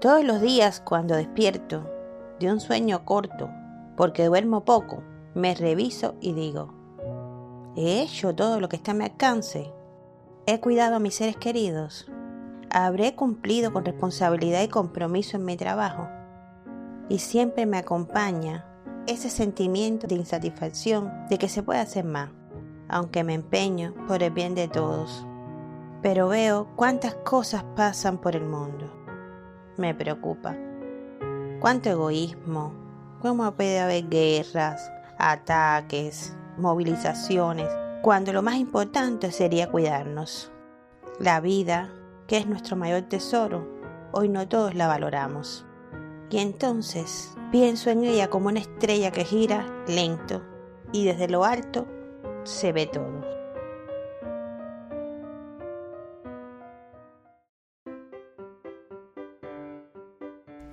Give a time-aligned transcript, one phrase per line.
[0.00, 1.86] Todos los días cuando despierto
[2.38, 3.50] de un sueño corto,
[3.98, 5.02] porque duermo poco,
[5.34, 6.72] me reviso y digo,
[7.76, 9.74] ¿he hecho todo lo que está a mi alcance?
[10.46, 12.10] ¿He cuidado a mis seres queridos?
[12.70, 16.08] ¿Habré cumplido con responsabilidad y compromiso en mi trabajo?
[17.10, 18.64] Y siempre me acompaña
[19.06, 22.30] ese sentimiento de insatisfacción de que se puede hacer más,
[22.88, 25.26] aunque me empeño por el bien de todos.
[26.00, 28.99] Pero veo cuántas cosas pasan por el mundo.
[29.76, 30.56] Me preocupa.
[31.60, 32.72] Cuánto egoísmo,
[33.20, 37.68] cómo puede haber guerras, ataques, movilizaciones,
[38.02, 40.50] cuando lo más importante sería cuidarnos.
[41.18, 41.92] La vida,
[42.26, 43.68] que es nuestro mayor tesoro,
[44.12, 45.66] hoy no todos la valoramos.
[46.30, 50.42] Y entonces pienso en ella como una estrella que gira lento
[50.92, 51.86] y desde lo alto
[52.44, 53.39] se ve todo.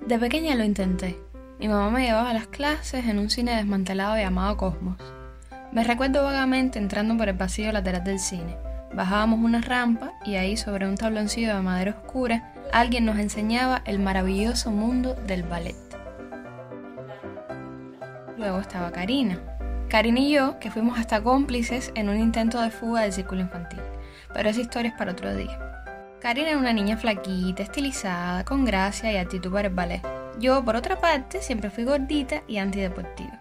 [0.08, 1.20] De pequeña lo intenté.
[1.60, 4.96] Mi mamá me llevaba a las clases en un cine desmantelado llamado Cosmos.
[5.70, 8.56] Me recuerdo vagamente entrando por el pasillo lateral del cine.
[8.94, 13.98] Bajábamos una rampa y ahí sobre un tabloncillo de madera oscura alguien nos enseñaba el
[13.98, 15.76] maravilloso mundo del ballet.
[18.38, 19.38] Luego estaba Karina.
[19.90, 23.80] Karina y yo, que fuimos hasta cómplices en un intento de fuga del círculo infantil.
[24.32, 25.67] Pero esa historia es para otro día.
[26.20, 30.02] Karina era una niña flaquita, estilizada, con gracia y actitud para el ballet.
[30.40, 33.40] Yo, por otra parte, siempre fui gordita y antideportiva.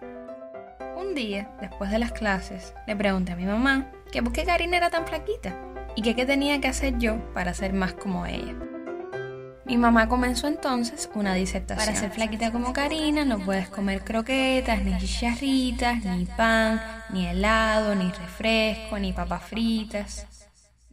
[0.95, 4.77] Un día, después de las clases, le pregunté a mi mamá que por qué Karina
[4.77, 5.55] era tan flaquita
[5.95, 8.53] y que qué tenía que hacer yo para ser más como ella.
[9.65, 11.87] Mi mamá comenzó entonces una disertación.
[11.87, 17.95] Para ser flaquita como Karina no puedes comer croquetas, ni chicharritas, ni pan, ni helado,
[17.95, 20.36] ni refresco, ni papas fritas.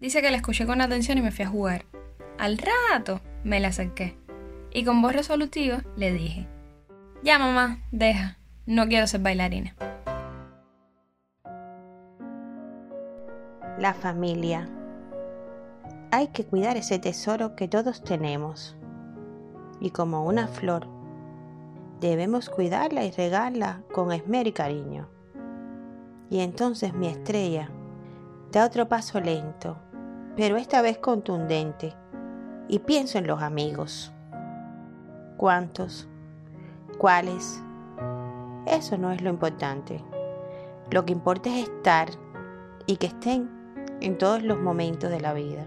[0.04, 1.86] Dice que la escuché con atención y me fui a jugar.
[2.38, 4.18] Al rato me la acerqué
[4.70, 6.46] y con voz resolutiva le dije,
[7.22, 9.74] ya mamá, deja, no quiero ser bailarina.
[13.78, 14.68] La familia
[16.10, 18.76] hay que cuidar ese tesoro que todos tenemos.
[19.80, 20.86] Y como una flor,
[22.00, 25.08] debemos cuidarla y regarla con esmero y cariño.
[26.28, 27.70] Y entonces mi estrella
[28.52, 29.78] da otro paso lento,
[30.36, 31.94] pero esta vez contundente,
[32.68, 34.12] y pienso en los amigos.
[35.36, 36.08] ¿Cuántos?
[36.98, 37.62] ¿Cuáles?
[38.66, 40.02] Eso no es lo importante.
[40.90, 42.08] Lo que importa es estar
[42.86, 43.50] y que estén
[44.00, 45.66] en todos los momentos de la vida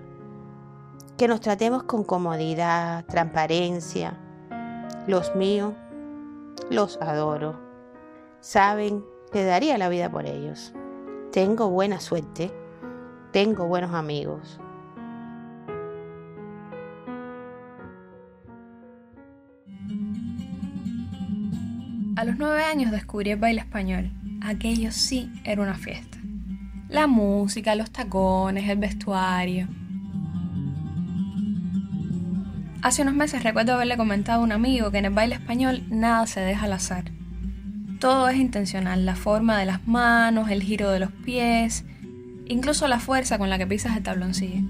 [1.17, 4.19] que nos tratemos con comodidad, transparencia.
[5.07, 5.73] Los míos
[6.69, 7.59] los adoro.
[8.39, 10.73] Saben que daría la vida por ellos.
[11.31, 12.53] Tengo buena suerte.
[13.37, 14.59] Tengo buenos amigos.
[22.15, 24.11] A los nueve años descubrí el baile español.
[24.41, 26.17] Aquello sí era una fiesta.
[26.89, 29.67] La música, los tacones, el vestuario.
[32.81, 36.25] Hace unos meses recuerdo haberle comentado a un amigo que en el baile español nada
[36.25, 37.11] se deja al azar.
[37.99, 41.85] Todo es intencional, la forma de las manos, el giro de los pies,
[42.49, 44.61] incluso la fuerza con la que pisas el tabloncillo.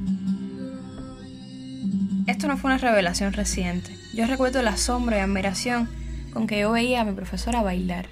[2.27, 3.95] Esto no fue una revelación reciente.
[4.13, 5.89] Yo recuerdo el asombro y admiración
[6.33, 8.07] con que yo veía a mi profesora bailar.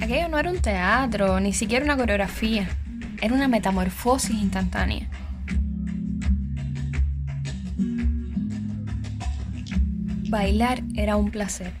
[0.00, 2.68] Aquello no era un teatro, ni siquiera una coreografía.
[3.20, 5.08] Era una metamorfosis instantánea.
[10.32, 11.74] Bailar era un placer.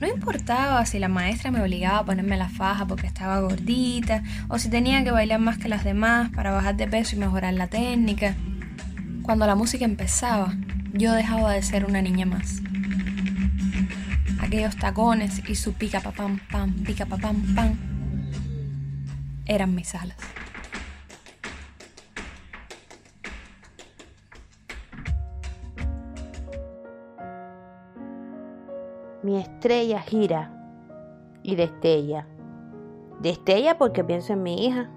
[0.00, 4.58] No importaba si la maestra me obligaba a ponerme la faja porque estaba gordita, o
[4.58, 7.68] si tenía que bailar más que las demás para bajar de peso y mejorar la
[7.68, 8.34] técnica.
[9.22, 10.54] Cuando la música empezaba,
[10.92, 12.60] yo dejaba de ser una niña más
[14.40, 17.74] aquellos tacones y su pica papam pam, pica papam pam,
[19.46, 20.35] eran mis alas.
[29.22, 30.52] Mi estrella gira
[31.42, 32.26] y destella.
[33.20, 34.90] Destella porque pienso en mi hija.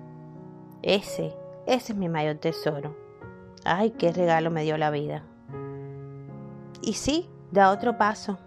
[0.82, 1.36] Ese,
[1.66, 2.96] ese es mi mayor tesoro.
[3.66, 5.24] Ay, qué regalo me dio la vida.
[6.82, 8.38] Y sí, da otro paso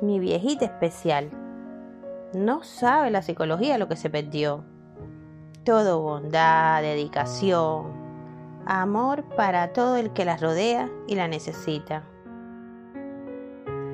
[0.00, 1.30] mi viejita especial.
[2.32, 4.64] No sabe la psicología lo que se perdió.
[5.64, 7.92] Todo bondad, dedicación,
[8.66, 12.04] amor para todo el que la rodea y la necesita.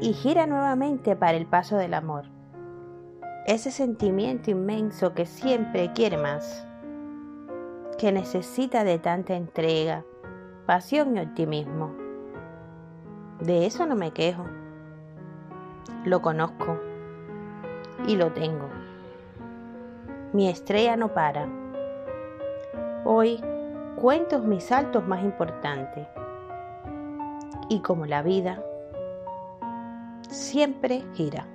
[0.01, 2.25] Y gira nuevamente para el paso del amor.
[3.47, 6.67] Ese sentimiento inmenso que siempre quiere más.
[7.99, 10.05] que necesita de tanta entrega,
[10.67, 11.95] pasión y optimismo.
[13.41, 14.45] De eso no me quejo.
[16.05, 16.81] Lo conozco
[18.07, 18.69] y lo tengo.
[20.33, 21.47] Mi estrella no para.
[23.05, 23.41] Hoy
[23.97, 26.09] cuento mis saltos más importantes.
[27.69, 28.63] Y como la vida,
[30.35, 31.47] siempre gira.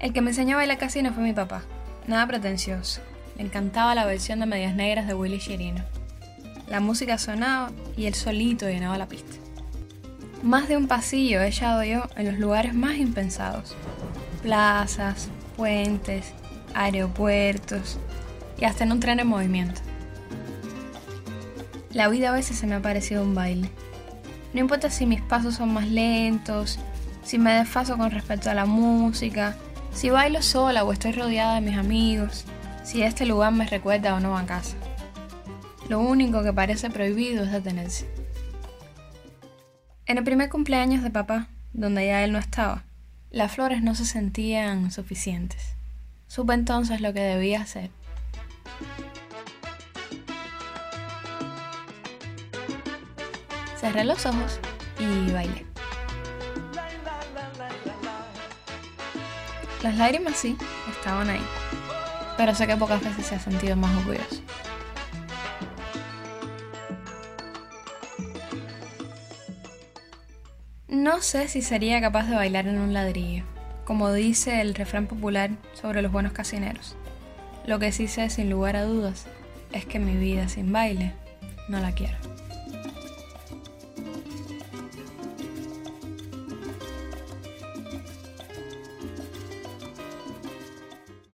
[0.00, 1.62] El que me enseñó a bailar casino fue mi papá.
[2.06, 3.00] Nada pretencioso.
[3.36, 5.82] Me encantaba la versión de Medias Negras de Willy Chirino.
[6.68, 9.45] La música sonaba y él solito llenaba la pista.
[10.42, 13.74] Más de un pasillo he echado yo en los lugares más impensados.
[14.42, 16.32] Plazas, puentes,
[16.74, 17.98] aeropuertos
[18.58, 19.80] y hasta en un tren en movimiento.
[21.92, 23.70] La vida a veces se me ha parecido un baile.
[24.52, 26.78] No importa si mis pasos son más lentos,
[27.24, 29.56] si me desfaso con respecto a la música,
[29.92, 32.44] si bailo sola o estoy rodeada de mis amigos,
[32.84, 34.76] si este lugar me recuerda o no a casa.
[35.88, 38.25] Lo único que parece prohibido es detenerse.
[40.08, 42.84] En el primer cumpleaños de papá, donde ya él no estaba,
[43.32, 45.74] las flores no se sentían suficientes.
[46.28, 47.90] Supe entonces lo que debía hacer.
[53.80, 54.60] Cerré los ojos
[55.00, 55.66] y bailé.
[59.82, 60.56] Las lágrimas sí,
[60.88, 61.42] estaban ahí,
[62.36, 64.40] pero sé que pocas veces se ha sentido más orgulloso.
[71.06, 73.44] No sé si sería capaz de bailar en un ladrillo,
[73.84, 76.96] como dice el refrán popular sobre los buenos casineros.
[77.64, 79.28] Lo que sí sé sin lugar a dudas
[79.70, 81.12] es que mi vida sin baile
[81.68, 82.16] no la quiero.